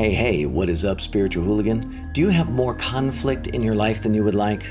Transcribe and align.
Hey, 0.00 0.14
hey, 0.14 0.46
what 0.46 0.70
is 0.70 0.82
up, 0.82 0.98
spiritual 0.98 1.44
hooligan? 1.44 2.08
Do 2.14 2.22
you 2.22 2.30
have 2.30 2.50
more 2.50 2.74
conflict 2.74 3.48
in 3.48 3.62
your 3.62 3.74
life 3.74 4.00
than 4.00 4.14
you 4.14 4.24
would 4.24 4.34
like? 4.34 4.62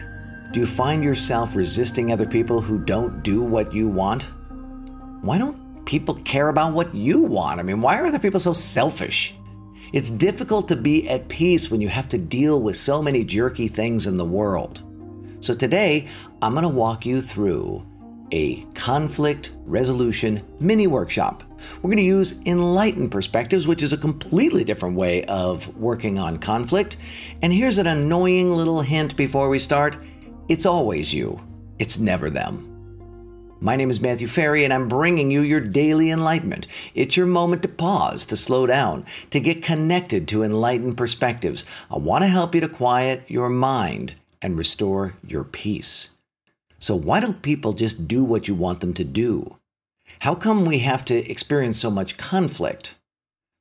Do 0.52 0.60
you 0.60 0.66
find 0.66 1.04
yourself 1.04 1.56
resisting 1.56 2.12
other 2.12 2.26
people 2.26 2.62
who 2.62 2.80
don't 2.80 3.22
do 3.22 3.44
what 3.44 3.72
you 3.72 3.88
want? 3.88 4.32
Why 5.22 5.38
don't 5.38 5.86
people 5.86 6.16
care 6.16 6.50
about 6.50 6.74
what 6.74 6.96
you 6.96 7.22
want? 7.22 7.60
I 7.60 7.64
mean, 7.64 7.80
why 7.80 8.00
are 8.00 8.08
other 8.08 8.18
people 8.18 8.40
so 8.40 8.54
selfish? 8.54 9.36
It's 9.94 10.10
difficult 10.10 10.68
to 10.70 10.76
be 10.76 11.08
at 11.08 11.28
peace 11.28 11.70
when 11.70 11.80
you 11.80 11.90
have 11.90 12.08
to 12.08 12.18
deal 12.18 12.60
with 12.60 12.76
so 12.76 13.00
many 13.00 13.24
jerky 13.24 13.68
things 13.68 14.08
in 14.08 14.18
the 14.18 14.26
world. 14.26 14.82
So 15.42 15.54
today, 15.54 16.08
I'm 16.42 16.54
going 16.54 16.64
to 16.64 16.70
walk 16.70 17.06
you 17.06 17.22
through 17.22 17.84
a 18.32 18.64
conflict 18.74 19.52
resolution 19.66 20.42
mini 20.60 20.88
workshop. 20.88 21.44
We're 21.78 21.90
going 21.90 21.98
to 21.98 22.04
use 22.04 22.42
enlightened 22.46 23.12
perspectives, 23.12 23.68
which 23.68 23.84
is 23.84 23.94
a 23.94 23.98
completely 23.98 24.64
different 24.64 24.96
way 24.96 25.24
of 25.26 25.76
working 25.78 26.18
on 26.20 26.38
conflict. 26.38 26.98
And 27.42 27.54
here's 27.54 27.78
an 27.78 27.88
annoying 27.88 28.52
little 28.52 28.82
hint 28.82 29.16
before 29.16 29.50
we 29.50 29.60
start 29.60 29.98
it's 30.48 30.66
always 30.66 31.14
you, 31.14 31.40
it's 31.78 32.00
never 32.00 32.30
them. 32.30 32.70
My 33.62 33.76
name 33.76 33.90
is 33.90 34.00
Matthew 34.00 34.28
Ferry, 34.28 34.64
and 34.64 34.74
I'm 34.74 34.88
bringing 34.88 35.30
you 35.30 35.42
your 35.42 35.60
daily 35.60 36.12
enlightenment. 36.12 36.66
It's 36.96 37.18
your 37.18 37.26
moment 37.26 37.62
to 37.64 37.68
pause, 37.68 38.26
to 38.28 38.38
slow 38.38 38.66
down, 38.66 39.06
to 39.32 39.42
get 39.42 39.62
connected 39.62 40.30
to 40.30 40.44
enlightened 40.44 40.96
perspectives. 40.96 41.66
I 41.92 41.98
want 41.98 42.24
to 42.24 42.30
help 42.30 42.56
you 42.56 42.62
to 42.62 42.70
quiet 42.70 43.26
your 43.28 43.50
mind 43.50 44.16
and 44.42 44.58
restore 44.58 45.16
your 45.28 45.44
peace. 45.44 46.12
So, 46.80 46.96
why 46.96 47.20
don't 47.20 47.42
people 47.42 47.74
just 47.74 48.08
do 48.08 48.24
what 48.24 48.48
you 48.48 48.56
want 48.56 48.80
them 48.80 48.94
to 48.94 49.04
do? 49.04 49.59
How 50.20 50.36
come 50.36 50.66
we 50.66 50.80
have 50.80 51.06
to 51.06 51.30
experience 51.30 51.80
so 51.80 51.90
much 51.90 52.18
conflict? 52.18 52.96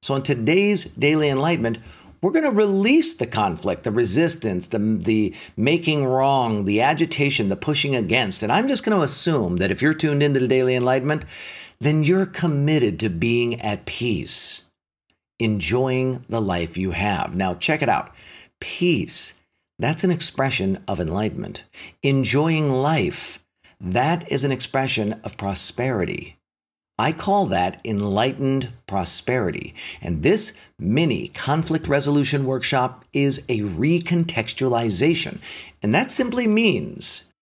So, 0.03 0.15
in 0.15 0.23
today's 0.23 0.85
Daily 0.85 1.29
Enlightenment, 1.29 1.79
we're 2.21 2.33
going 2.33 2.45
to 2.45 2.51
release 2.51 3.15
the 3.15 3.27
conflict, 3.27 3.85
the 3.85 3.93
resistance, 3.93 4.67
the, 4.67 4.79
the 4.79 5.35
making 5.57 6.05
wrong, 6.05 6.65
the 6.65 6.81
agitation, 6.81 7.49
the 7.49 7.57
pushing 7.57 7.95
against. 7.95 8.43
And 8.43 8.51
I'm 8.51 8.69
just 8.69 8.85
going 8.85 8.97
to 8.97 9.05
assume 9.05 9.59
that 9.59 9.71
if 9.71 9.83
you're 9.83 9.95
tuned 9.95 10.23
into 10.23 10.41
the 10.41 10.49
Daily 10.49 10.75
Enlightenment, 10.75 11.25
then 11.81 12.03
you're 12.03 12.27
committed 12.27 12.99
to 13.01 13.09
being 13.09 13.61
at 13.61 13.87
peace, 13.87 14.71
enjoying 15.39 16.25
the 16.29 16.41
life 16.41 16.77
you 16.77 16.91
have. 16.91 17.37
Now, 17.37 17.55
check 17.55 17.83
it 17.83 17.89
out 17.89 18.13
peace 18.61 19.39
that's 19.79 20.03
an 20.03 20.11
expression 20.11 20.83
of 20.89 20.99
enlightenment. 20.99 21.65
Enjoying 22.03 22.71
life, 22.71 23.45
that 23.81 24.31
is 24.31 24.43
an 24.43 24.51
expression 24.51 25.21
of 25.23 25.37
prosperity. 25.37 26.38
I 26.99 27.13
call 27.13 27.47
that 27.47 27.81
enlightened 27.85 28.73
prosperity. 28.87 29.75
And 30.03 30.23
this 30.23 30.53
mini 30.79 31.29
conflict 31.29 31.87
resolution 31.87 32.45
workshop 32.45 33.05
is 33.13 33.45
a 33.49 33.61
recontextualization. 33.61 35.39
And 35.81 35.95
that 35.95 36.11
simply 36.11 36.49
means 36.49 37.33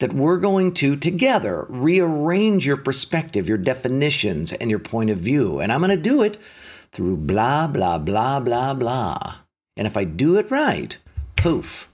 that 0.00 0.12
we're 0.12 0.38
going 0.38 0.72
to 0.74 0.96
together 0.96 1.66
rearrange 1.68 2.66
your 2.66 2.76
perspective, 2.76 3.48
your 3.48 3.58
definitions, 3.58 4.52
and 4.52 4.70
your 4.70 4.78
point 4.78 5.10
of 5.10 5.18
view. 5.18 5.60
And 5.60 5.72
I'm 5.72 5.80
going 5.80 5.90
to 5.90 5.96
do 5.96 6.22
it 6.22 6.36
through 6.92 7.18
blah, 7.18 7.68
blah, 7.68 7.98
blah, 7.98 8.40
blah, 8.40 8.74
blah. 8.74 9.18
And 9.76 9.86
if 9.86 9.96
I 9.96 10.04
do 10.04 10.36
it 10.36 10.50
right, 10.50 10.96
poof, 11.36 11.88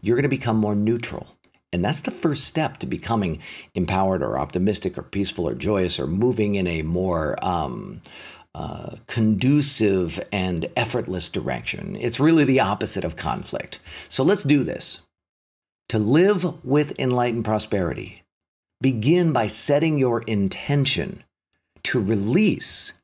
you're 0.00 0.16
going 0.16 0.22
to 0.22 0.28
become 0.28 0.56
more 0.56 0.74
neutral. 0.74 1.26
And 1.72 1.84
that's 1.84 2.00
the 2.00 2.10
first 2.10 2.44
step 2.44 2.78
to 2.78 2.86
becoming 2.86 3.40
empowered 3.74 4.22
or 4.22 4.38
optimistic 4.38 4.98
or 4.98 5.02
peaceful 5.02 5.48
or 5.48 5.54
joyous 5.54 6.00
or 6.00 6.06
moving 6.06 6.56
in 6.56 6.66
a 6.66 6.82
more 6.82 7.36
um, 7.44 8.02
uh, 8.54 8.96
conducive 9.06 10.18
and 10.32 10.66
effortless 10.76 11.28
direction. 11.28 11.96
It's 11.96 12.18
really 12.18 12.44
the 12.44 12.60
opposite 12.60 13.04
of 13.04 13.14
conflict. 13.14 13.78
So 14.08 14.24
let's 14.24 14.42
do 14.42 14.64
this. 14.64 15.06
To 15.90 15.98
live 15.98 16.64
with 16.64 16.98
enlightened 16.98 17.44
prosperity, 17.44 18.22
begin 18.80 19.32
by 19.32 19.46
setting 19.46 19.98
your 19.98 20.22
intention 20.22 21.24
to 21.84 22.00
release 22.00 22.99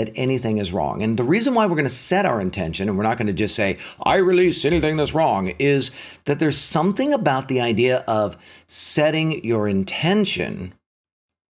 that 0.00 0.10
anything 0.14 0.56
is 0.56 0.72
wrong. 0.72 1.02
And 1.02 1.18
the 1.18 1.24
reason 1.24 1.52
why 1.52 1.66
we're 1.66 1.74
going 1.74 1.84
to 1.84 1.90
set 1.90 2.24
our 2.24 2.40
intention 2.40 2.88
and 2.88 2.96
we're 2.96 3.04
not 3.04 3.18
going 3.18 3.26
to 3.26 3.34
just 3.34 3.54
say, 3.54 3.76
I 4.02 4.16
release 4.16 4.64
anything 4.64 4.96
that's 4.96 5.14
wrong, 5.14 5.52
is 5.58 5.90
that 6.24 6.38
there's 6.38 6.56
something 6.56 7.12
about 7.12 7.48
the 7.48 7.60
idea 7.60 8.02
of 8.08 8.38
setting 8.66 9.44
your 9.44 9.68
intention 9.68 10.72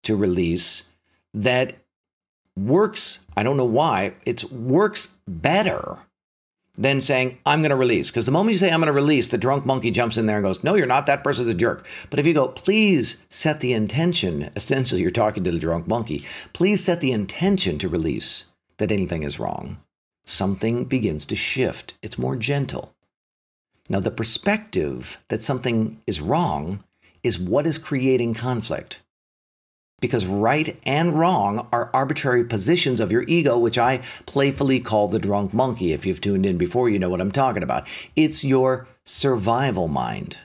to 0.04 0.16
release 0.16 0.92
that 1.34 1.74
works. 2.56 3.20
I 3.36 3.42
don't 3.42 3.58
know 3.58 3.66
why, 3.66 4.14
it 4.24 4.50
works 4.50 5.18
better 5.28 5.98
than 6.80 7.02
saying, 7.02 7.38
I'm 7.44 7.60
going 7.60 7.70
to 7.70 7.76
release. 7.76 8.10
Because 8.10 8.24
the 8.24 8.32
moment 8.32 8.54
you 8.54 8.58
say, 8.58 8.70
I'm 8.70 8.80
going 8.80 8.86
to 8.86 8.92
release, 8.92 9.28
the 9.28 9.38
drunk 9.38 9.66
monkey 9.66 9.90
jumps 9.90 10.16
in 10.16 10.24
there 10.24 10.38
and 10.38 10.44
goes, 10.44 10.64
No, 10.64 10.74
you're 10.74 10.86
not. 10.86 11.06
That 11.06 11.22
person's 11.22 11.50
a 11.50 11.54
jerk. 11.54 11.86
But 12.08 12.18
if 12.18 12.26
you 12.26 12.32
go, 12.32 12.48
please 12.48 13.24
set 13.28 13.60
the 13.60 13.74
intention, 13.74 14.50
essentially, 14.56 15.02
you're 15.02 15.10
talking 15.10 15.44
to 15.44 15.50
the 15.50 15.58
drunk 15.58 15.86
monkey, 15.86 16.24
please 16.54 16.82
set 16.82 17.00
the 17.00 17.12
intention 17.12 17.78
to 17.78 17.88
release 17.88 18.54
that 18.78 18.90
anything 18.90 19.22
is 19.22 19.38
wrong. 19.38 19.76
Something 20.24 20.86
begins 20.86 21.26
to 21.26 21.36
shift. 21.36 21.94
It's 22.02 22.18
more 22.18 22.36
gentle. 22.36 22.94
Now, 23.90 24.00
the 24.00 24.10
perspective 24.10 25.22
that 25.28 25.42
something 25.42 26.00
is 26.06 26.20
wrong 26.20 26.82
is 27.22 27.38
what 27.38 27.66
is 27.66 27.76
creating 27.76 28.34
conflict 28.34 29.00
because 30.00 30.26
right 30.26 30.78
and 30.84 31.18
wrong 31.18 31.68
are 31.72 31.90
arbitrary 31.94 32.44
positions 32.44 33.00
of 33.00 33.12
your 33.12 33.24
ego, 33.28 33.58
which 33.58 33.78
I 33.78 33.98
playfully 34.26 34.80
call 34.80 35.08
the 35.08 35.18
drunk 35.18 35.54
monkey. 35.54 35.92
If 35.92 36.04
you've 36.04 36.20
tuned 36.20 36.46
in 36.46 36.58
before, 36.58 36.88
you 36.88 36.98
know 36.98 37.10
what 37.10 37.20
I'm 37.20 37.32
talking 37.32 37.62
about. 37.62 37.86
It's 38.16 38.44
your 38.44 38.86
survival 39.04 39.88
mind. 39.88 40.38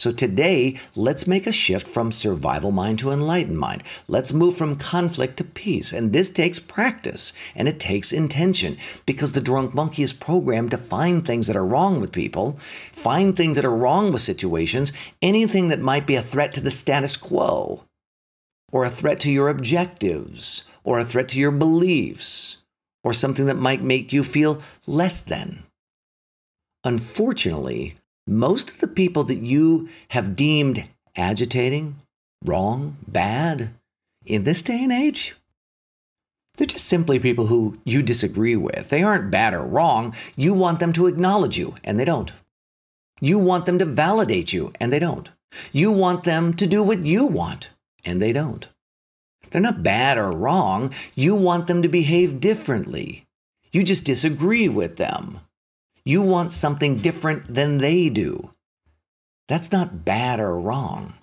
So 0.00 0.12
today, 0.12 0.78
let's 0.96 1.26
make 1.26 1.46
a 1.46 1.52
shift 1.52 1.86
from 1.86 2.10
survival 2.10 2.72
mind 2.72 3.00
to 3.00 3.10
enlightened 3.10 3.58
mind. 3.58 3.82
Let's 4.08 4.32
move 4.32 4.56
from 4.56 4.76
conflict 4.76 5.36
to 5.36 5.44
peace. 5.44 5.92
And 5.92 6.10
this 6.10 6.30
takes 6.30 6.58
practice 6.58 7.34
and 7.54 7.68
it 7.68 7.78
takes 7.78 8.10
intention 8.10 8.78
because 9.04 9.34
the 9.34 9.42
drunk 9.42 9.74
monkey 9.74 10.02
is 10.02 10.14
programmed 10.14 10.70
to 10.70 10.78
find 10.78 11.22
things 11.22 11.48
that 11.48 11.56
are 11.56 11.66
wrong 11.66 12.00
with 12.00 12.12
people, 12.12 12.52
find 12.92 13.36
things 13.36 13.56
that 13.56 13.64
are 13.66 13.76
wrong 13.76 14.10
with 14.10 14.22
situations, 14.22 14.94
anything 15.20 15.68
that 15.68 15.80
might 15.80 16.06
be 16.06 16.14
a 16.14 16.22
threat 16.22 16.52
to 16.52 16.62
the 16.62 16.70
status 16.70 17.18
quo 17.18 17.84
or 18.72 18.84
a 18.84 18.90
threat 18.90 19.20
to 19.20 19.32
your 19.32 19.48
objectives, 19.48 20.68
or 20.84 20.98
a 20.98 21.04
threat 21.04 21.28
to 21.28 21.38
your 21.38 21.50
beliefs, 21.50 22.58
or 23.02 23.12
something 23.12 23.46
that 23.46 23.56
might 23.56 23.82
make 23.82 24.12
you 24.12 24.22
feel 24.22 24.60
less 24.86 25.20
than. 25.20 25.62
Unfortunately, 26.84 27.96
most 28.26 28.70
of 28.70 28.78
the 28.78 28.88
people 28.88 29.24
that 29.24 29.40
you 29.40 29.88
have 30.08 30.36
deemed 30.36 30.84
agitating, 31.16 31.96
wrong, 32.44 32.96
bad, 33.06 33.70
in 34.24 34.44
this 34.44 34.62
day 34.62 34.82
and 34.82 34.92
age, 34.92 35.34
they're 36.56 36.66
just 36.66 36.86
simply 36.86 37.18
people 37.18 37.46
who 37.46 37.78
you 37.84 38.02
disagree 38.02 38.56
with. 38.56 38.90
They 38.90 39.02
aren't 39.02 39.30
bad 39.30 39.54
or 39.54 39.62
wrong. 39.62 40.14
You 40.36 40.52
want 40.52 40.78
them 40.78 40.92
to 40.92 41.06
acknowledge 41.06 41.56
you, 41.58 41.74
and 41.84 41.98
they 41.98 42.04
don't. 42.04 42.32
You 43.20 43.38
want 43.38 43.66
them 43.66 43.78
to 43.78 43.84
validate 43.84 44.52
you, 44.52 44.72
and 44.78 44.92
they 44.92 44.98
don't. 44.98 45.30
You 45.72 45.90
want 45.90 46.24
them 46.24 46.54
to 46.54 46.66
do 46.66 46.82
what 46.82 47.06
you 47.06 47.26
want, 47.26 47.70
and 48.04 48.20
they 48.20 48.32
don't. 48.32 48.68
They're 49.50 49.60
not 49.60 49.82
bad 49.82 50.18
or 50.18 50.30
wrong. 50.30 50.92
You 51.14 51.34
want 51.34 51.66
them 51.66 51.82
to 51.82 51.88
behave 51.88 52.40
differently. 52.40 53.26
You 53.72 53.82
just 53.82 54.04
disagree 54.04 54.68
with 54.68 54.96
them. 54.96 55.40
You 56.04 56.22
want 56.22 56.52
something 56.52 56.96
different 56.96 57.54
than 57.54 57.78
they 57.78 58.08
do. 58.08 58.50
That's 59.48 59.72
not 59.72 60.04
bad 60.04 60.40
or 60.40 60.58
wrong. 60.58 61.14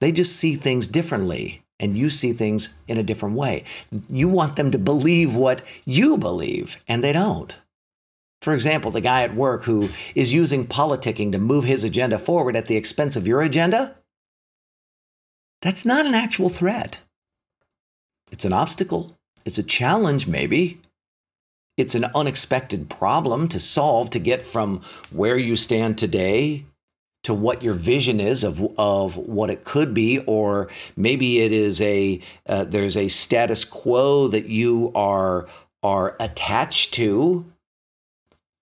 They 0.00 0.12
just 0.12 0.36
see 0.36 0.56
things 0.56 0.86
differently, 0.86 1.62
and 1.80 1.96
you 1.96 2.10
see 2.10 2.32
things 2.32 2.78
in 2.86 2.98
a 2.98 3.02
different 3.02 3.34
way. 3.34 3.64
You 4.10 4.28
want 4.28 4.56
them 4.56 4.70
to 4.70 4.78
believe 4.78 5.34
what 5.34 5.62
you 5.86 6.18
believe, 6.18 6.82
and 6.86 7.02
they 7.02 7.12
don't. 7.12 7.58
For 8.42 8.52
example, 8.52 8.90
the 8.90 9.00
guy 9.00 9.22
at 9.22 9.34
work 9.34 9.64
who 9.64 9.88
is 10.14 10.34
using 10.34 10.66
politicking 10.66 11.32
to 11.32 11.38
move 11.38 11.64
his 11.64 11.82
agenda 11.82 12.18
forward 12.18 12.56
at 12.56 12.66
the 12.66 12.76
expense 12.76 13.16
of 13.16 13.26
your 13.26 13.40
agenda, 13.40 13.96
that's 15.62 15.84
not 15.84 16.06
an 16.06 16.14
actual 16.14 16.48
threat. 16.48 17.00
It's 18.30 18.44
an 18.44 18.52
obstacle, 18.52 19.16
it's 19.44 19.58
a 19.58 19.62
challenge, 19.62 20.26
maybe. 20.26 20.80
It's 21.76 21.94
an 21.94 22.06
unexpected 22.14 22.88
problem 22.88 23.48
to 23.48 23.60
solve 23.60 24.08
to 24.10 24.18
get 24.18 24.40
from 24.40 24.80
where 25.10 25.36
you 25.36 25.56
stand 25.56 25.98
today 25.98 26.64
to 27.26 27.34
what 27.34 27.60
your 27.60 27.74
vision 27.74 28.20
is 28.20 28.44
of, 28.44 28.62
of 28.78 29.16
what 29.16 29.50
it 29.50 29.64
could 29.64 29.92
be, 29.92 30.20
or 30.28 30.68
maybe 30.96 31.40
it 31.40 31.50
is 31.50 31.80
a 31.80 32.20
uh, 32.48 32.62
there's 32.62 32.96
a 32.96 33.08
status 33.08 33.64
quo 33.64 34.28
that 34.28 34.46
you 34.46 34.92
are 34.94 35.48
are 35.82 36.16
attached 36.20 36.94
to 36.94 37.44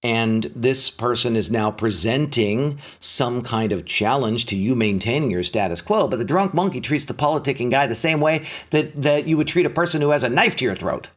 and 0.04 0.44
this 0.54 0.90
person 0.90 1.34
is 1.34 1.50
now 1.50 1.70
presenting 1.70 2.78
some 2.98 3.40
kind 3.40 3.72
of 3.72 3.86
challenge 3.86 4.44
to 4.46 4.56
you 4.56 4.76
maintaining 4.76 5.30
your 5.30 5.42
status 5.42 5.80
quo. 5.80 6.06
But 6.06 6.18
the 6.18 6.26
drunk 6.26 6.52
monkey 6.52 6.82
treats 6.82 7.06
the 7.06 7.14
politicking 7.14 7.70
guy 7.70 7.86
the 7.86 7.94
same 7.94 8.20
way 8.20 8.44
that, 8.68 9.00
that 9.00 9.26
you 9.26 9.38
would 9.38 9.48
treat 9.48 9.64
a 9.64 9.70
person 9.70 10.02
who 10.02 10.10
has 10.10 10.22
a 10.22 10.28
knife 10.28 10.56
to 10.56 10.64
your 10.66 10.74
throat. 10.74 11.08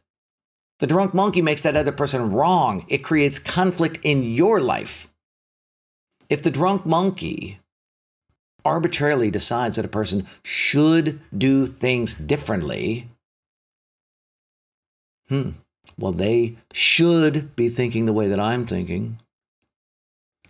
The 0.78 0.86
drunk 0.86 1.12
monkey 1.12 1.42
makes 1.42 1.60
that 1.62 1.76
other 1.76 1.92
person 1.92 2.32
wrong. 2.32 2.86
It 2.88 3.04
creates 3.04 3.38
conflict 3.38 3.98
in 4.02 4.22
your 4.22 4.58
life. 4.58 5.06
If 6.30 6.42
the 6.42 6.50
drunk 6.50 6.86
monkey 6.86 7.58
arbitrarily 8.64 9.30
decides 9.30 9.76
that 9.76 9.84
a 9.84 9.88
person 9.88 10.26
should 10.42 11.20
do 11.36 11.66
things 11.66 12.14
differently, 12.14 13.08
hmm, 15.28 15.50
well, 15.98 16.12
they 16.12 16.56
should 16.72 17.54
be 17.56 17.68
thinking 17.68 18.06
the 18.06 18.12
way 18.12 18.28
that 18.28 18.40
I'm 18.40 18.66
thinking. 18.66 19.18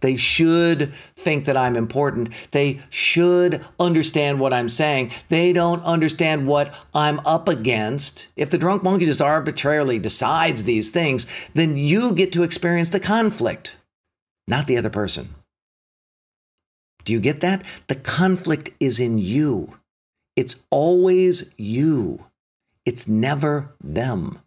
They 0.00 0.16
should 0.16 0.94
think 0.94 1.44
that 1.46 1.56
I'm 1.56 1.76
important. 1.76 2.28
They 2.52 2.80
should 2.88 3.64
understand 3.80 4.38
what 4.38 4.54
I'm 4.54 4.68
saying. 4.68 5.10
They 5.28 5.52
don't 5.52 5.82
understand 5.84 6.46
what 6.46 6.74
I'm 6.94 7.20
up 7.26 7.48
against. 7.48 8.28
If 8.36 8.50
the 8.50 8.58
drunk 8.58 8.82
monkey 8.82 9.06
just 9.06 9.20
arbitrarily 9.20 9.98
decides 9.98 10.64
these 10.64 10.90
things, 10.90 11.26
then 11.54 11.76
you 11.76 12.14
get 12.14 12.32
to 12.32 12.44
experience 12.44 12.90
the 12.90 13.00
conflict, 13.00 13.76
not 14.46 14.66
the 14.66 14.76
other 14.76 14.90
person. 14.90 15.34
Do 17.04 17.12
you 17.12 17.20
get 17.20 17.40
that? 17.40 17.64
The 17.88 17.94
conflict 17.94 18.70
is 18.78 19.00
in 19.00 19.18
you. 19.18 19.78
It's 20.36 20.64
always 20.70 21.54
you. 21.58 22.26
It's 22.84 23.08
never 23.08 23.74
them. 23.82 24.38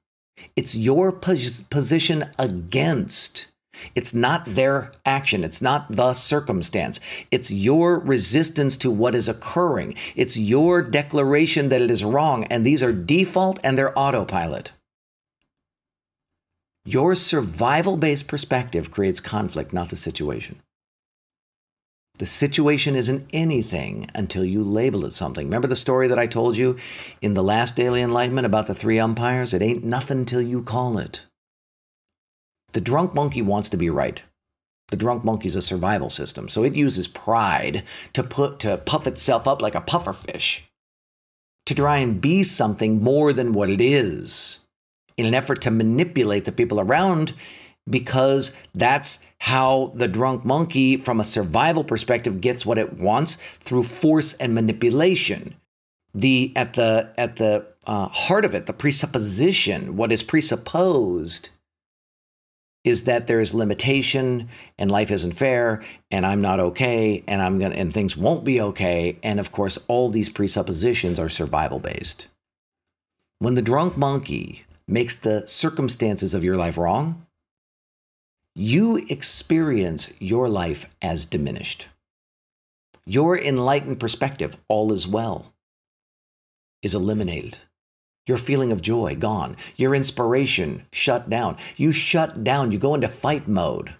It's 0.56 0.76
your 0.76 1.12
pos- 1.12 1.64
position 1.64 2.30
against 2.38 3.52
it's 3.96 4.14
not 4.14 4.46
their 4.46 4.92
action. 5.06 5.44
It's 5.44 5.62
not 5.62 5.92
the 5.92 6.14
circumstance. 6.14 7.00
It's 7.32 7.52
your 7.52 8.00
resistance 8.00 8.78
to 8.78 8.92
what 8.92 9.16
is 9.16 9.30
occurring. 9.30 9.96
It's 10.16 10.38
your 10.38 10.82
declaration 10.82 11.70
that 11.70 11.82
it 11.82 11.92
is 11.92 12.04
wrong. 12.04 12.46
And 12.46 12.66
these 12.66 12.84
are 12.84 12.92
default 12.92 13.60
and 13.64 13.78
they're 13.78 13.98
autopilot. 13.98 14.74
Your 16.84 17.14
survival 17.14 17.96
based 17.96 18.28
perspective 18.28 18.90
creates 18.90 19.20
conflict, 19.20 19.72
not 19.72 19.90
the 19.90 19.96
situation. 19.96 20.62
The 22.22 22.28
situation 22.28 22.96
isn't 22.96 23.32
anything 23.34 24.06
until 24.14 24.46
you 24.46 24.64
label 24.64 25.06
it 25.06 25.14
something. 25.14 25.48
Remember 25.48 25.68
the 25.68 25.76
story 25.76 26.08
that 26.08 26.20
I 26.20 26.28
told 26.28 26.56
you 26.56 26.78
in 27.20 27.34
the 27.34 27.42
last 27.42 27.76
daily 27.76 28.04
enlightenment 28.04 28.46
about 28.46 28.68
the 28.68 28.76
three 28.76 29.00
umpires? 29.00 29.56
It 29.56 29.64
ain't 29.64 29.84
nothing 29.84 30.26
till 30.26 30.44
you 30.44 30.62
call 30.62 31.00
it. 31.00 31.26
The 32.74 32.80
drunk 32.80 33.16
monkey 33.16 33.42
wants 33.42 33.70
to 33.70 33.78
be 33.78 33.90
right. 33.90 34.22
The 34.90 34.98
drunk 34.98 35.24
monkey 35.24 35.48
is 35.48 35.56
a 35.56 35.64
survival 35.64 36.12
system, 36.12 36.48
so 36.48 36.64
it 36.64 36.76
uses 36.76 37.08
pride 37.08 37.82
to 38.14 38.22
put 38.22 38.60
to 38.60 38.78
puff 38.78 39.08
itself 39.08 39.48
up 39.48 39.60
like 39.60 39.74
a 39.74 39.82
puffer 39.82 40.14
fish, 40.14 40.70
to 41.66 41.74
try 41.74 41.98
and 41.98 42.22
be 42.22 42.44
something 42.44 43.02
more 43.02 43.34
than 43.34 43.52
what 43.52 43.72
it 43.72 43.82
is, 43.82 44.68
in 45.18 45.26
an 45.26 45.34
effort 45.34 45.60
to 45.62 45.72
manipulate 45.72 46.46
the 46.46 46.52
people 46.52 46.80
around, 46.80 47.34
because 47.92 48.56
that's 48.74 49.20
how 49.40 49.92
the 49.94 50.08
drunk 50.08 50.46
monkey, 50.46 50.98
from 50.98 51.20
a 51.20 51.26
survival 51.26 51.84
perspective, 51.84 52.42
gets 52.42 52.66
what 52.66 52.78
it 52.78 52.94
wants 52.94 53.36
through 53.36 53.84
force 53.84 54.34
and 54.34 54.56
manipulation. 54.56 55.56
The 56.14 56.52
at 56.56 56.74
the 56.74 57.14
at 57.18 57.38
the 57.38 57.68
uh, 57.88 58.08
heart 58.08 58.46
of 58.46 58.54
it, 58.54 58.66
the 58.66 58.74
presupposition, 58.74 59.96
what 59.96 60.12
is 60.12 60.24
presupposed 60.24 61.50
is 62.84 63.04
that 63.04 63.28
there 63.28 63.40
is 63.40 63.54
limitation 63.54 64.50
and 64.78 64.90
life 64.90 65.12
isn't 65.12 65.34
fair 65.34 65.84
and 66.10 66.26
I'm 66.26 66.42
not 66.42 66.60
okay 66.60 67.24
and 67.28 67.42
I'm 67.42 67.60
to 67.60 67.72
and 67.72 67.94
things 67.94 68.18
won't 68.18 68.44
be 68.44 68.60
okay 68.60 69.18
and 69.22 69.40
of 69.40 69.52
course 69.52 69.78
all 69.88 70.10
these 70.10 70.30
presuppositions 70.30 71.20
are 71.20 71.30
survival 71.30 71.80
based. 71.80 72.28
When 73.40 73.56
the 73.56 73.62
drunk 73.62 73.98
monkey 73.98 74.66
makes 74.88 75.16
the 75.16 75.46
circumstances 75.48 76.34
of 76.34 76.44
your 76.44 76.58
life 76.58 76.78
wrong, 76.78 77.26
you 78.56 79.06
experience 79.10 80.14
your 80.20 80.50
life 80.50 80.94
as 81.02 81.26
diminished. 81.26 81.88
Your 83.06 83.38
enlightened 83.38 84.00
perspective, 84.00 84.58
all 84.68 84.92
is 84.92 85.08
well, 85.08 85.54
is 86.84 86.94
eliminated. 86.94 87.60
Your 88.28 88.38
feeling 88.38 88.72
of 88.72 88.82
joy 88.82 89.16
gone. 89.16 89.58
Your 89.78 89.96
inspiration 89.96 90.86
shut 90.92 91.30
down. 91.30 91.58
You 91.78 91.92
shut 91.92 92.44
down. 92.44 92.72
You 92.72 92.78
go 92.78 92.94
into 92.94 93.08
fight 93.08 93.48
mode. 93.48 93.96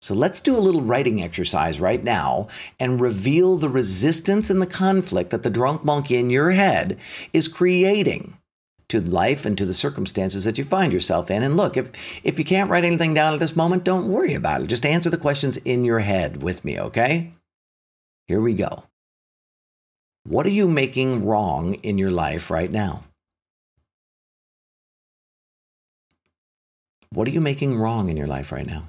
So 0.00 0.14
let's 0.14 0.40
do 0.40 0.56
a 0.56 0.60
little 0.60 0.82
writing 0.82 1.22
exercise 1.22 1.80
right 1.80 2.04
now 2.04 2.48
and 2.78 3.00
reveal 3.00 3.56
the 3.56 3.70
resistance 3.70 4.50
and 4.50 4.60
the 4.60 4.66
conflict 4.66 5.30
that 5.30 5.42
the 5.42 5.50
drunk 5.50 5.82
monkey 5.82 6.16
in 6.16 6.30
your 6.30 6.50
head 6.50 6.98
is 7.32 7.48
creating 7.48 8.36
to 8.94 9.10
life 9.10 9.44
and 9.44 9.58
to 9.58 9.66
the 9.66 9.74
circumstances 9.74 10.44
that 10.44 10.56
you 10.58 10.64
find 10.64 10.92
yourself 10.92 11.30
in. 11.30 11.42
And 11.42 11.56
look, 11.56 11.76
if 11.76 11.92
if 12.22 12.38
you 12.38 12.44
can't 12.44 12.70
write 12.70 12.84
anything 12.84 13.14
down 13.14 13.34
at 13.34 13.40
this 13.40 13.56
moment, 13.56 13.84
don't 13.84 14.08
worry 14.08 14.34
about 14.34 14.62
it. 14.62 14.68
Just 14.68 14.86
answer 14.86 15.10
the 15.10 15.16
questions 15.16 15.56
in 15.58 15.84
your 15.84 15.98
head 15.98 16.42
with 16.42 16.64
me, 16.64 16.78
okay? 16.80 17.32
Here 18.26 18.40
we 18.40 18.54
go. 18.54 18.84
What 20.24 20.46
are 20.46 20.50
you 20.50 20.68
making 20.68 21.26
wrong 21.26 21.74
in 21.74 21.98
your 21.98 22.10
life 22.10 22.50
right 22.50 22.70
now? 22.70 23.04
What 27.10 27.28
are 27.28 27.32
you 27.32 27.40
making 27.40 27.76
wrong 27.78 28.08
in 28.08 28.16
your 28.16 28.26
life 28.26 28.50
right 28.50 28.66
now? 28.66 28.88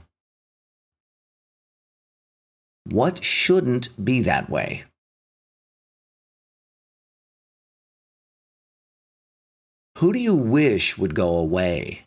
What 2.86 3.24
shouldn't 3.24 4.04
be 4.04 4.22
that 4.22 4.50
way? 4.50 4.86
Who 10.00 10.12
do 10.12 10.20
you 10.20 10.36
wish 10.36 10.98
would 10.98 11.16
go 11.16 11.38
away? 11.38 12.02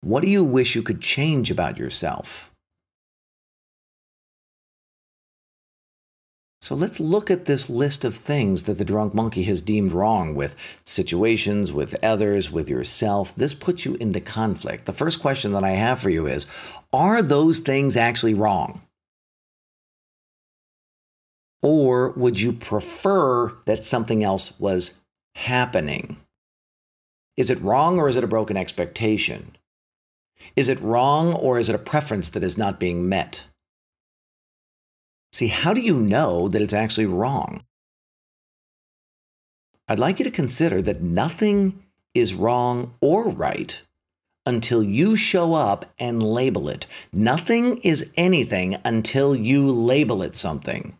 What 0.00 0.22
do 0.22 0.28
you 0.28 0.44
wish 0.44 0.76
you 0.76 0.82
could 0.82 1.00
change 1.00 1.50
about 1.50 1.78
yourself? 1.78 2.52
So 6.62 6.74
let's 6.74 7.00
look 7.00 7.30
at 7.30 7.46
this 7.46 7.68
list 7.68 8.04
of 8.04 8.14
things 8.14 8.62
that 8.62 8.78
the 8.78 8.84
drunk 8.84 9.12
monkey 9.12 9.42
has 9.42 9.60
deemed 9.60 9.92
wrong 9.92 10.34
with 10.34 10.56
situations, 10.84 11.72
with 11.72 12.02
others, 12.02 12.50
with 12.50 12.70
yourself. 12.70 13.34
This 13.34 13.54
puts 13.54 13.84
you 13.84 13.96
into 13.96 14.20
conflict. 14.20 14.86
The 14.86 14.92
first 14.92 15.20
question 15.20 15.52
that 15.52 15.64
I 15.64 15.72
have 15.72 16.00
for 16.00 16.10
you 16.10 16.26
is 16.26 16.46
Are 16.92 17.20
those 17.20 17.58
things 17.58 17.96
actually 17.96 18.34
wrong? 18.34 18.80
Or 21.64 22.10
would 22.10 22.38
you 22.38 22.52
prefer 22.52 23.56
that 23.64 23.84
something 23.84 24.22
else 24.22 24.60
was 24.60 25.02
happening? 25.34 26.18
Is 27.38 27.48
it 27.48 27.60
wrong 27.62 27.98
or 27.98 28.06
is 28.06 28.16
it 28.16 28.22
a 28.22 28.28
broken 28.28 28.58
expectation? 28.58 29.56
Is 30.56 30.68
it 30.68 30.78
wrong 30.82 31.32
or 31.32 31.58
is 31.58 31.70
it 31.70 31.74
a 31.74 31.78
preference 31.78 32.28
that 32.30 32.42
is 32.42 32.58
not 32.58 32.78
being 32.78 33.08
met? 33.08 33.46
See, 35.32 35.46
how 35.46 35.72
do 35.72 35.80
you 35.80 35.96
know 35.96 36.48
that 36.48 36.60
it's 36.60 36.74
actually 36.74 37.06
wrong? 37.06 37.64
I'd 39.88 39.98
like 39.98 40.18
you 40.18 40.24
to 40.26 40.30
consider 40.30 40.82
that 40.82 41.00
nothing 41.00 41.82
is 42.12 42.34
wrong 42.34 42.92
or 43.00 43.30
right 43.30 43.80
until 44.44 44.82
you 44.82 45.16
show 45.16 45.54
up 45.54 45.86
and 45.98 46.22
label 46.22 46.68
it. 46.68 46.86
Nothing 47.10 47.78
is 47.78 48.12
anything 48.18 48.76
until 48.84 49.34
you 49.34 49.70
label 49.70 50.22
it 50.22 50.36
something. 50.36 50.98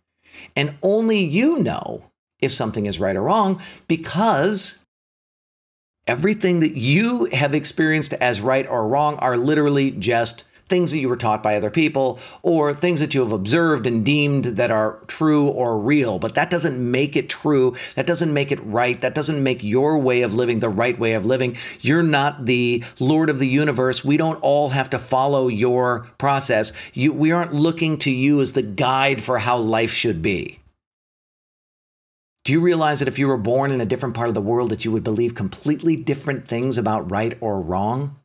And 0.57 0.77
only 0.83 1.19
you 1.19 1.59
know 1.59 2.11
if 2.41 2.53
something 2.53 2.87
is 2.87 3.01
right 3.01 3.17
or 3.17 3.23
wrong 3.23 3.61
because 3.89 4.85
everything 6.07 6.61
that 6.61 6.77
you 6.77 7.27
have 7.33 7.55
experienced 7.55 8.13
as 8.15 8.41
right 8.41 8.67
or 8.67 8.87
wrong 8.87 9.17
are 9.17 9.37
literally 9.37 9.91
just 9.91 10.45
things 10.69 10.93
that 10.93 10.99
you 10.99 11.09
were 11.09 11.17
taught 11.17 11.43
by 11.43 11.57
other 11.57 11.71
people, 11.71 12.19
or 12.43 12.73
things 12.73 13.01
that 13.01 13.15
you 13.15 13.21
have 13.21 13.33
observed 13.33 13.87
and 13.87 14.05
deemed 14.05 14.45
that 14.45 14.71
are 14.71 14.99
true 15.07 15.49
or 15.49 15.79
real. 15.79 16.19
But 16.19 16.35
that 16.35 16.51
doesn't 16.51 16.79
make 16.79 17.17
it 17.17 17.29
true. 17.29 17.75
That 17.97 18.07
doesn't 18.07 18.33
make 18.33 18.51
it 18.51 18.65
right. 18.65 19.01
That 19.01 19.15
doesn't 19.15 19.43
make 19.43 19.63
your 19.63 19.99
way 19.99 20.23
of 20.23 20.35
living 20.35 20.61
the 20.61 20.69
right 20.69 20.99
way 20.99 21.15
of 21.15 21.27
living. 21.27 21.57
You're 21.81 22.03
not 22.03 22.47
the 22.47 22.83
Lord 22.99 23.31
of 23.31 23.39
the 23.39 23.49
universe. 23.49 24.05
We 24.05 24.17
don't 24.17 24.43
all 24.43 24.71
have 24.71 24.91
to 24.91 24.99
follow 24.99 25.49
your 25.49 26.09
process. 26.19 26.73
You, 26.93 27.13
we 27.13 27.33
aren't 27.33 27.53
looking 27.53 27.99
to 27.99 28.11
you 28.11 28.41
as 28.41 28.53
the 28.53 28.63
guide 28.63 29.23
for 29.23 29.39
how 29.39 29.59
life 29.59 29.93
should 29.93 30.23
be. 30.23 30.61
Do 32.45 32.53
you 32.53 32.61
realize 32.61 32.99
that 32.99 33.09
if 33.09 33.19
you 33.19 33.27
were 33.27 33.39
born 33.39 33.71
in 33.71 33.81
a 33.81 33.87
different 33.87 34.15
part 34.15 34.29
of 34.29 34.35
the 34.35 34.43
world 34.43 34.69
that 34.69 34.85
you 34.85 34.93
would 34.93 35.03
believe 35.03 35.35
completely 35.35 35.97
different 35.97 36.47
things 36.47 36.77
about 36.77 37.11
right 37.11 37.39
or 37.41 37.59
wrong? 37.59 38.17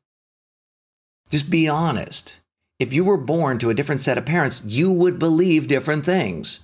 Just 1.29 1.49
be 1.49 1.67
honest. 1.67 2.39
If 2.79 2.93
you 2.93 3.03
were 3.03 3.17
born 3.17 3.59
to 3.59 3.69
a 3.69 3.73
different 3.73 4.01
set 4.01 4.17
of 4.17 4.25
parents, 4.25 4.63
you 4.65 4.91
would 4.91 5.19
believe 5.19 5.67
different 5.67 6.05
things. 6.05 6.61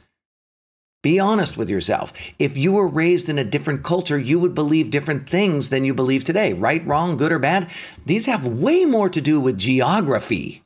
Be 1.04 1.20
honest 1.20 1.56
with 1.56 1.70
yourself. 1.70 2.12
If 2.40 2.58
you 2.58 2.72
were 2.72 2.88
raised 2.88 3.30
in 3.30 3.38
a 3.38 3.44
different 3.44 3.84
culture, 3.84 4.18
you 4.18 4.40
would 4.40 4.56
believe 4.56 4.90
different 4.90 5.30
things 5.30 5.70
than 5.70 5.84
you 5.84 5.94
believe 5.94 6.24
today. 6.24 6.54
Right, 6.54 6.84
wrong, 6.84 7.16
good, 7.16 7.32
or 7.32 7.38
bad? 7.38 7.70
These 8.08 8.26
have 8.26 8.48
way 8.48 8.86
more 8.86 9.10
to 9.10 9.22
do 9.22 9.40
with 9.40 9.58
geography 9.58 10.64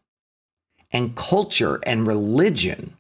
and 0.92 1.16
culture 1.16 1.82
and 1.86 2.08
religion. 2.08 2.96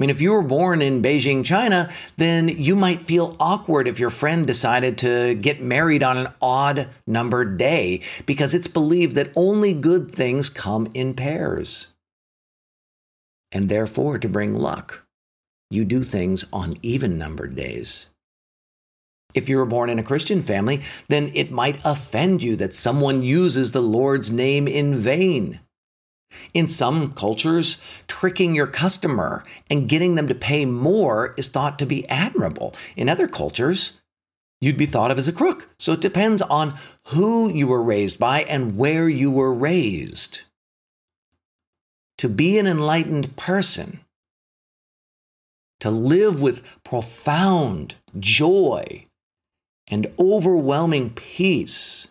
I 0.00 0.02
mean, 0.02 0.08
if 0.08 0.22
you 0.22 0.32
were 0.32 0.40
born 0.40 0.80
in 0.80 1.02
Beijing, 1.02 1.44
China, 1.44 1.90
then 2.16 2.48
you 2.48 2.74
might 2.74 3.02
feel 3.02 3.36
awkward 3.38 3.86
if 3.86 4.00
your 4.00 4.08
friend 4.08 4.46
decided 4.46 4.96
to 4.98 5.34
get 5.34 5.60
married 5.60 6.02
on 6.02 6.16
an 6.16 6.28
odd 6.40 6.88
numbered 7.06 7.58
day 7.58 8.00
because 8.24 8.54
it's 8.54 8.66
believed 8.66 9.14
that 9.16 9.30
only 9.36 9.74
good 9.74 10.10
things 10.10 10.48
come 10.48 10.88
in 10.94 11.12
pairs. 11.12 11.88
And 13.52 13.68
therefore, 13.68 14.18
to 14.18 14.26
bring 14.26 14.56
luck, 14.56 15.04
you 15.70 15.84
do 15.84 16.02
things 16.02 16.46
on 16.50 16.72
even 16.80 17.18
numbered 17.18 17.54
days. 17.54 18.06
If 19.34 19.50
you 19.50 19.58
were 19.58 19.66
born 19.66 19.90
in 19.90 19.98
a 19.98 20.02
Christian 20.02 20.40
family, 20.40 20.80
then 21.10 21.30
it 21.34 21.52
might 21.52 21.78
offend 21.84 22.42
you 22.42 22.56
that 22.56 22.72
someone 22.72 23.22
uses 23.22 23.72
the 23.72 23.82
Lord's 23.82 24.32
name 24.32 24.66
in 24.66 24.94
vain. 24.94 25.60
In 26.52 26.66
some 26.66 27.12
cultures, 27.12 27.80
tricking 28.08 28.54
your 28.54 28.66
customer 28.66 29.44
and 29.68 29.88
getting 29.88 30.14
them 30.14 30.28
to 30.28 30.34
pay 30.34 30.66
more 30.66 31.34
is 31.36 31.48
thought 31.48 31.78
to 31.78 31.86
be 31.86 32.08
admirable. 32.08 32.74
In 32.96 33.08
other 33.08 33.28
cultures, 33.28 34.00
you'd 34.60 34.76
be 34.76 34.86
thought 34.86 35.10
of 35.10 35.18
as 35.18 35.28
a 35.28 35.32
crook. 35.32 35.68
So 35.78 35.92
it 35.92 36.00
depends 36.00 36.42
on 36.42 36.74
who 37.08 37.50
you 37.50 37.66
were 37.66 37.82
raised 37.82 38.18
by 38.18 38.42
and 38.42 38.76
where 38.76 39.08
you 39.08 39.30
were 39.30 39.54
raised. 39.54 40.42
To 42.18 42.28
be 42.28 42.58
an 42.58 42.66
enlightened 42.66 43.36
person, 43.36 44.00
to 45.78 45.90
live 45.90 46.42
with 46.42 46.62
profound 46.84 47.96
joy 48.18 49.06
and 49.88 50.06
overwhelming 50.18 51.10
peace, 51.10 52.08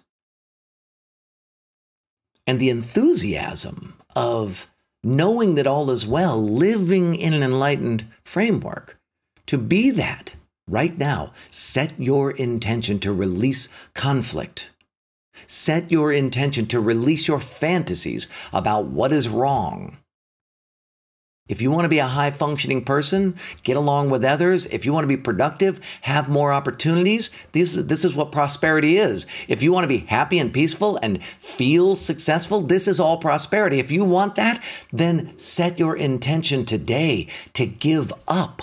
and 2.47 2.59
the 2.59 2.71
enthusiasm 2.71 3.93
of 4.19 4.67
knowing 5.01 5.55
that 5.55 5.65
all 5.65 5.89
is 5.89 6.05
well, 6.05 6.38
living 6.38 7.15
in 7.15 7.33
an 7.33 7.41
enlightened 7.41 8.05
framework. 8.25 8.99
To 9.45 9.57
be 9.57 9.91
that 9.91 10.35
right 10.67 10.97
now, 10.97 11.31
set 11.49 11.97
your 11.97 12.31
intention 12.31 12.99
to 12.99 13.13
release 13.13 13.69
conflict. 13.93 14.71
Set 15.47 15.89
your 15.89 16.11
intention 16.11 16.65
to 16.67 16.81
release 16.81 17.29
your 17.29 17.39
fantasies 17.39 18.27
about 18.51 18.88
what 18.88 19.13
is 19.13 19.29
wrong 19.29 19.97
if 21.50 21.62
you 21.62 21.72
want 21.72 21.86
to 21.86 21.89
be 21.89 21.98
a 21.98 22.08
high 22.08 22.29
functioning 22.29 22.86
person, 22.86 23.36
get 23.63 23.75
along 23.75 24.12
with 24.12 24.24
others. 24.24 24.68
If 24.68 24.86
you 24.86 24.94
want 24.94 25.03
to 25.03 25.08
be 25.10 25.18
productive, 25.18 25.82
have 26.01 26.29
more 26.29 26.53
opportunities. 26.53 27.32
This 27.51 27.75
is, 27.75 27.88
this 27.88 28.06
is 28.06 28.15
what 28.15 28.32
prosperity 28.32 28.98
is. 28.98 29.25
If 29.48 29.63
you 29.63 29.74
want 29.74 29.84
to 29.84 29.89
be 29.89 30.06
happy 30.06 30.39
and 30.39 30.53
peaceful 30.53 30.98
and 31.01 31.22
feel 31.24 31.96
successful, 31.96 32.62
this 32.62 32.88
is 32.88 33.00
all 33.00 33.18
prosperity. 33.18 33.79
If 33.79 33.91
you 33.91 34.06
want 34.06 34.36
that, 34.36 34.63
then 34.94 35.38
set 35.38 35.79
your 35.79 35.98
intention 35.98 36.63
today 36.65 37.27
to 37.53 37.65
give 37.65 38.13
up 38.27 38.62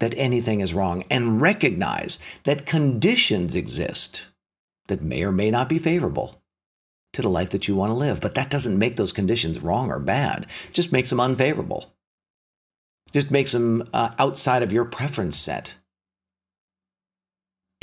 that 0.00 0.14
anything 0.16 0.60
is 0.60 0.74
wrong 0.74 1.04
and 1.10 1.40
recognize 1.40 2.18
that 2.44 2.66
conditions 2.66 3.54
exist 3.54 4.26
that 4.88 5.02
may 5.02 5.22
or 5.22 5.30
may 5.30 5.50
not 5.50 5.68
be 5.68 5.78
favorable 5.78 6.41
to 7.12 7.22
the 7.22 7.28
life 7.28 7.50
that 7.50 7.68
you 7.68 7.76
want 7.76 7.90
to 7.90 7.94
live. 7.96 8.20
But 8.20 8.34
that 8.34 8.50
doesn't 8.50 8.78
make 8.78 8.96
those 8.96 9.12
conditions 9.12 9.60
wrong 9.60 9.90
or 9.90 9.98
bad, 9.98 10.46
it 10.68 10.72
just 10.72 10.92
makes 10.92 11.10
them 11.10 11.20
unfavorable. 11.20 11.92
Just 13.12 13.30
makes 13.30 13.52
them 13.52 13.88
uh, 13.92 14.10
outside 14.18 14.62
of 14.62 14.72
your 14.72 14.86
preference 14.86 15.36
set. 15.36 15.74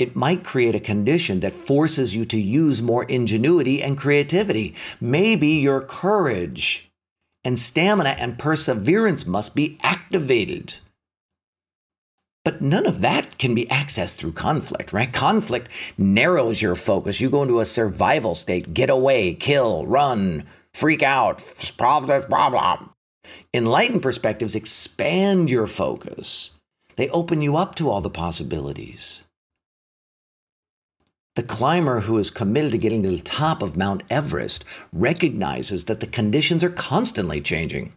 It 0.00 0.16
might 0.16 0.42
create 0.42 0.74
a 0.74 0.80
condition 0.80 1.40
that 1.40 1.52
forces 1.52 2.16
you 2.16 2.24
to 2.24 2.40
use 2.40 2.80
more 2.80 3.04
ingenuity 3.04 3.82
and 3.82 3.98
creativity. 3.98 4.74
Maybe 5.00 5.48
your 5.48 5.82
courage 5.82 6.90
and 7.44 7.58
stamina 7.58 8.16
and 8.18 8.38
perseverance 8.38 9.26
must 9.26 9.54
be 9.54 9.78
activated. 9.82 10.78
But 12.44 12.62
none 12.62 12.86
of 12.86 13.02
that 13.02 13.36
can 13.38 13.54
be 13.54 13.66
accessed 13.66 14.16
through 14.16 14.32
conflict, 14.32 14.92
right? 14.92 15.12
Conflict 15.12 15.68
narrows 15.98 16.62
your 16.62 16.74
focus. 16.74 17.20
You 17.20 17.28
go 17.28 17.42
into 17.42 17.60
a 17.60 17.66
survival 17.66 18.34
state, 18.34 18.72
get 18.72 18.88
away, 18.88 19.34
kill, 19.34 19.86
run, 19.86 20.44
freak 20.72 21.02
out, 21.02 21.42
problem, 21.76 22.22
problem. 22.24 22.90
Enlightened 23.52 24.02
perspectives 24.02 24.54
expand 24.54 25.50
your 25.50 25.66
focus. 25.66 26.58
They 26.96 27.10
open 27.10 27.42
you 27.42 27.56
up 27.56 27.74
to 27.76 27.90
all 27.90 28.00
the 28.00 28.10
possibilities. 28.10 29.24
The 31.36 31.42
climber 31.42 32.00
who 32.00 32.18
is 32.18 32.30
committed 32.30 32.72
to 32.72 32.78
getting 32.78 33.02
to 33.04 33.10
the 33.10 33.22
top 33.22 33.62
of 33.62 33.76
Mount 33.76 34.02
Everest 34.10 34.64
recognizes 34.92 35.84
that 35.84 36.00
the 36.00 36.06
conditions 36.06 36.64
are 36.64 36.70
constantly 36.70 37.40
changing, 37.40 37.92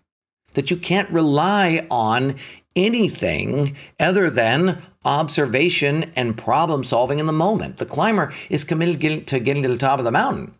that 0.53 0.71
you 0.71 0.77
can't 0.77 1.09
rely 1.09 1.85
on 1.89 2.35
anything 2.75 3.75
other 3.99 4.29
than 4.29 4.81
observation 5.05 6.11
and 6.15 6.37
problem 6.37 6.83
solving 6.83 7.19
in 7.19 7.25
the 7.25 7.33
moment. 7.33 7.77
The 7.77 7.85
climber 7.85 8.33
is 8.49 8.63
committed 8.63 9.27
to 9.27 9.39
getting 9.39 9.63
to 9.63 9.69
the 9.69 9.77
top 9.77 9.99
of 9.99 10.05
the 10.05 10.11
mountain. 10.11 10.55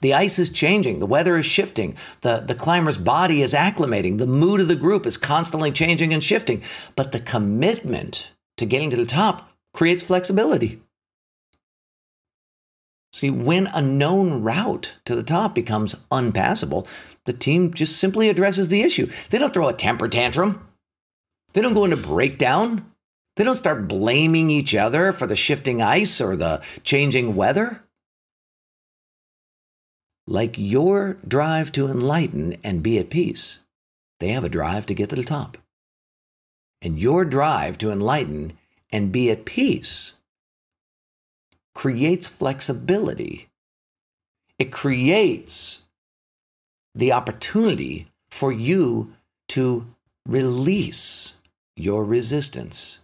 The 0.00 0.14
ice 0.14 0.40
is 0.40 0.50
changing, 0.50 0.98
the 0.98 1.06
weather 1.06 1.36
is 1.36 1.46
shifting, 1.46 1.96
the, 2.22 2.40
the 2.40 2.56
climber's 2.56 2.98
body 2.98 3.40
is 3.40 3.54
acclimating, 3.54 4.18
the 4.18 4.26
mood 4.26 4.60
of 4.60 4.66
the 4.66 4.74
group 4.74 5.06
is 5.06 5.16
constantly 5.16 5.70
changing 5.70 6.12
and 6.12 6.22
shifting. 6.22 6.60
But 6.96 7.12
the 7.12 7.20
commitment 7.20 8.32
to 8.56 8.66
getting 8.66 8.90
to 8.90 8.96
the 8.96 9.06
top 9.06 9.52
creates 9.72 10.02
flexibility. 10.02 10.82
See, 13.12 13.30
when 13.30 13.66
a 13.68 13.82
known 13.82 14.42
route 14.42 14.96
to 15.04 15.14
the 15.14 15.22
top 15.22 15.54
becomes 15.54 16.06
unpassable, 16.10 16.86
the 17.26 17.34
team 17.34 17.72
just 17.72 17.98
simply 17.98 18.30
addresses 18.30 18.68
the 18.68 18.82
issue. 18.82 19.08
They 19.28 19.38
don't 19.38 19.52
throw 19.52 19.68
a 19.68 19.74
temper 19.74 20.08
tantrum. 20.08 20.66
They 21.52 21.60
don't 21.60 21.74
go 21.74 21.84
into 21.84 21.96
breakdown. 21.96 22.90
They 23.36 23.44
don't 23.44 23.54
start 23.54 23.86
blaming 23.86 24.50
each 24.50 24.74
other 24.74 25.12
for 25.12 25.26
the 25.26 25.36
shifting 25.36 25.82
ice 25.82 26.20
or 26.20 26.36
the 26.36 26.62
changing 26.84 27.36
weather. 27.36 27.84
Like 30.26 30.54
your 30.56 31.18
drive 31.26 31.72
to 31.72 31.88
enlighten 31.88 32.54
and 32.64 32.82
be 32.82 32.98
at 32.98 33.10
peace, 33.10 33.60
they 34.20 34.28
have 34.28 34.44
a 34.44 34.48
drive 34.48 34.86
to 34.86 34.94
get 34.94 35.10
to 35.10 35.16
the 35.16 35.24
top. 35.24 35.58
And 36.80 36.98
your 36.98 37.24
drive 37.24 37.76
to 37.78 37.90
enlighten 37.90 38.52
and 38.90 39.12
be 39.12 39.30
at 39.30 39.44
peace 39.44 40.14
creates 41.82 42.28
flexibility. 42.28 43.48
It 44.56 44.70
creates 44.70 45.82
the 46.94 47.10
opportunity 47.10 48.06
for 48.30 48.52
you 48.52 49.14
to 49.48 49.88
release 50.24 51.42
your 51.76 52.04
resistance. 52.04 53.00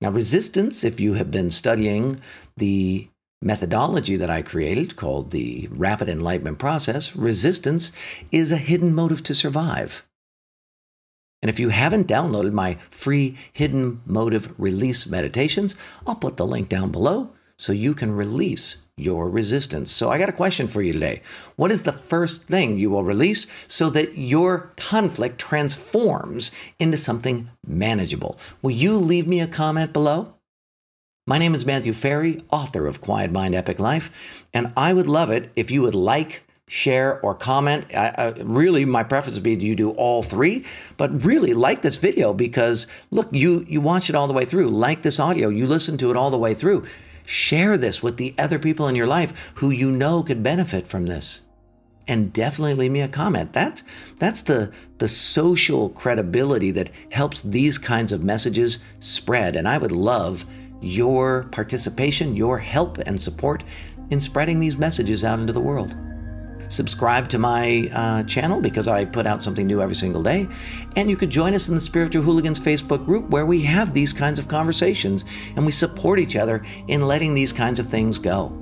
Now, 0.00 0.10
resistance, 0.10 0.82
if 0.82 0.98
you 0.98 1.14
have 1.14 1.30
been 1.30 1.52
studying 1.52 2.20
the 2.56 3.06
methodology 3.40 4.16
that 4.16 4.30
I 4.30 4.42
created 4.42 4.96
called 4.96 5.30
the 5.30 5.68
Rapid 5.70 6.08
Enlightenment 6.08 6.58
Process, 6.58 7.14
resistance 7.14 7.92
is 8.32 8.50
a 8.50 8.56
hidden 8.56 8.92
motive 8.92 9.22
to 9.22 9.32
survive. 9.32 10.04
And 11.40 11.48
if 11.48 11.60
you 11.60 11.68
haven't 11.68 12.08
downloaded 12.08 12.52
my 12.52 12.78
free 12.90 13.38
hidden 13.52 14.00
motive 14.06 14.52
release 14.58 15.06
meditations, 15.06 15.76
I'll 16.04 16.16
put 16.16 16.36
the 16.36 16.48
link 16.48 16.68
down 16.68 16.90
below 16.90 17.30
so 17.58 17.72
you 17.72 17.94
can 17.94 18.14
release 18.14 18.86
your 18.96 19.28
resistance. 19.28 19.90
So, 19.90 20.10
I 20.10 20.18
got 20.18 20.28
a 20.28 20.32
question 20.32 20.66
for 20.68 20.80
you 20.80 20.92
today. 20.92 21.22
What 21.56 21.72
is 21.72 21.82
the 21.82 21.92
first 21.92 22.44
thing 22.44 22.78
you 22.78 22.90
will 22.90 23.04
release 23.04 23.46
so 23.66 23.90
that 23.90 24.16
your 24.16 24.72
conflict 24.76 25.38
transforms 25.38 26.52
into 26.78 26.96
something 26.96 27.50
manageable? 27.66 28.38
Will 28.62 28.70
you 28.70 28.96
leave 28.96 29.26
me 29.26 29.40
a 29.40 29.48
comment 29.48 29.92
below? 29.92 30.34
My 31.26 31.38
name 31.38 31.54
is 31.54 31.64
Matthew 31.64 31.92
Ferry, 31.94 32.44
author 32.50 32.86
of 32.86 33.00
Quiet 33.00 33.32
Mind 33.32 33.54
Epic 33.54 33.78
Life, 33.78 34.46
and 34.52 34.72
I 34.76 34.92
would 34.92 35.06
love 35.06 35.30
it 35.30 35.50
if 35.56 35.70
you 35.70 35.80
would 35.80 35.94
like, 35.94 36.44
share, 36.68 37.18
or 37.20 37.34
comment. 37.34 37.86
I, 37.94 38.14
I, 38.16 38.28
really, 38.42 38.84
my 38.84 39.02
preference 39.02 39.34
would 39.36 39.42
be 39.42 39.54
you 39.54 39.74
do 39.74 39.90
all 39.92 40.22
three, 40.22 40.66
but 40.98 41.24
really 41.24 41.54
like 41.54 41.82
this 41.82 41.96
video 41.96 42.34
because 42.34 42.86
look, 43.10 43.28
you 43.32 43.64
you 43.68 43.80
watch 43.80 44.10
it 44.10 44.14
all 44.14 44.26
the 44.26 44.34
way 44.34 44.44
through. 44.44 44.68
Like 44.68 45.02
this 45.02 45.18
audio, 45.18 45.48
you 45.48 45.66
listen 45.66 45.96
to 45.98 46.10
it 46.10 46.16
all 46.16 46.30
the 46.30 46.38
way 46.38 46.52
through 46.52 46.84
Share 47.26 47.76
this 47.76 48.02
with 48.02 48.16
the 48.16 48.34
other 48.38 48.58
people 48.58 48.88
in 48.88 48.94
your 48.94 49.06
life 49.06 49.52
who 49.56 49.70
you 49.70 49.90
know 49.90 50.22
could 50.22 50.42
benefit 50.42 50.86
from 50.86 51.06
this. 51.06 51.42
And 52.06 52.32
definitely 52.32 52.74
leave 52.74 52.90
me 52.90 53.00
a 53.00 53.08
comment. 53.08 53.54
That, 53.54 53.82
that's 54.18 54.42
the, 54.42 54.72
the 54.98 55.08
social 55.08 55.88
credibility 55.88 56.70
that 56.72 56.90
helps 57.10 57.40
these 57.40 57.78
kinds 57.78 58.12
of 58.12 58.22
messages 58.22 58.84
spread. 58.98 59.56
And 59.56 59.66
I 59.66 59.78
would 59.78 59.92
love 59.92 60.44
your 60.82 61.44
participation, 61.44 62.36
your 62.36 62.58
help 62.58 62.98
and 62.98 63.20
support 63.20 63.64
in 64.10 64.20
spreading 64.20 64.60
these 64.60 64.76
messages 64.76 65.24
out 65.24 65.38
into 65.38 65.54
the 65.54 65.60
world 65.60 65.96
subscribe 66.74 67.28
to 67.28 67.38
my 67.38 67.90
uh, 67.92 68.22
channel 68.24 68.60
because 68.60 68.88
I 68.88 69.04
put 69.04 69.26
out 69.26 69.42
something 69.42 69.66
new 69.66 69.80
every 69.80 69.94
single 69.94 70.22
day. 70.22 70.48
And 70.96 71.08
you 71.08 71.16
could 71.16 71.30
join 71.30 71.54
us 71.54 71.68
in 71.68 71.74
the 71.74 71.80
Spiritual 71.80 72.22
Hooligans 72.22 72.60
Facebook 72.60 73.04
group 73.04 73.30
where 73.30 73.46
we 73.46 73.62
have 73.62 73.94
these 73.94 74.12
kinds 74.12 74.38
of 74.38 74.48
conversations 74.48 75.24
and 75.56 75.64
we 75.64 75.72
support 75.72 76.18
each 76.18 76.36
other 76.36 76.62
in 76.88 77.02
letting 77.02 77.34
these 77.34 77.52
kinds 77.52 77.78
of 77.78 77.88
things 77.88 78.18
go. 78.18 78.52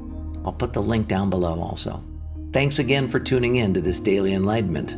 I'll 0.45 0.53
put 0.53 0.73
the 0.73 0.83
link 0.83 1.09
down 1.09 1.31
below 1.31 1.61
also. 1.61 2.03
Thanks 2.53 2.79
again 2.79 3.09
for 3.09 3.19
tuning 3.19 3.57
in 3.57 3.73
to 3.75 3.81
this 3.81 4.01
daily 4.01 4.35
enlightenment. 4.35 4.97